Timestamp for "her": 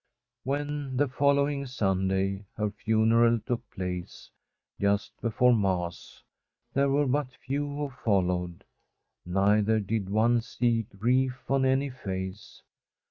2.57-2.71